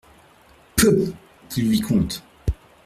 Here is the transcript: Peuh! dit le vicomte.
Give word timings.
Peuh! 0.77 1.13
dit 1.51 1.61
le 1.61 1.69
vicomte. 1.69 2.23